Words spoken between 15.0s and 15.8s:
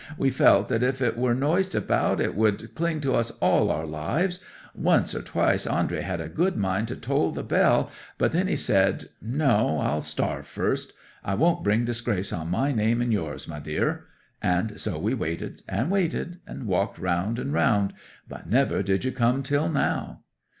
waited